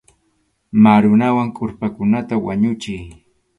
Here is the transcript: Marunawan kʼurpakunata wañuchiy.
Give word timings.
Marunawan 0.83 1.49
kʼurpakunata 1.55 2.33
wañuchiy. 2.45 3.01